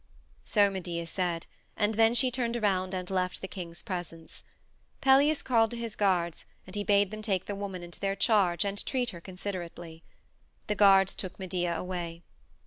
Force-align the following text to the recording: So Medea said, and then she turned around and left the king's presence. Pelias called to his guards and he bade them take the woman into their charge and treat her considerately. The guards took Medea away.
So 0.43 0.71
Medea 0.71 1.05
said, 1.05 1.45
and 1.77 1.93
then 1.93 2.15
she 2.15 2.31
turned 2.31 2.57
around 2.57 2.95
and 2.95 3.07
left 3.11 3.39
the 3.39 3.47
king's 3.47 3.83
presence. 3.83 4.43
Pelias 4.99 5.43
called 5.43 5.69
to 5.69 5.77
his 5.77 5.95
guards 5.95 6.47
and 6.65 6.75
he 6.75 6.83
bade 6.83 7.11
them 7.11 7.21
take 7.21 7.45
the 7.45 7.53
woman 7.53 7.83
into 7.83 7.99
their 7.99 8.15
charge 8.15 8.65
and 8.65 8.83
treat 8.83 9.11
her 9.11 9.21
considerately. 9.21 10.01
The 10.65 10.73
guards 10.73 11.13
took 11.13 11.37
Medea 11.37 11.77
away. 11.77 12.23